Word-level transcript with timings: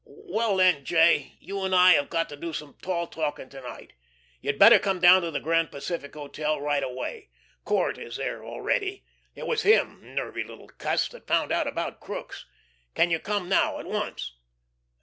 "Well, 0.03 0.57
then, 0.57 0.83
J., 0.83 1.35
you 1.39 1.61
and 1.63 1.75
I 1.75 1.91
have 1.91 2.09
got 2.09 2.27
to 2.29 2.35
do 2.35 2.53
some 2.53 2.73
tall 2.81 3.05
talking 3.05 3.49
to 3.49 3.61
night. 3.61 3.93
You'd 4.41 4.57
better 4.57 4.79
come 4.79 4.99
down 4.99 5.21
to 5.21 5.29
the 5.29 5.39
Grand 5.39 5.69
Pacific 5.69 6.11
Hotel 6.15 6.59
right 6.59 6.81
away. 6.81 7.29
Court 7.65 7.99
is 7.99 8.15
there 8.17 8.43
already. 8.43 9.05
It 9.35 9.45
was 9.45 9.61
him, 9.61 10.15
nervy 10.15 10.43
little 10.43 10.69
cuss, 10.69 11.07
that 11.09 11.27
found 11.27 11.51
out 11.51 11.67
about 11.67 11.99
Crookes. 11.99 12.47
Can 12.95 13.11
you 13.11 13.19
come 13.19 13.47
now, 13.47 13.77
at 13.79 13.85
once? 13.85 14.33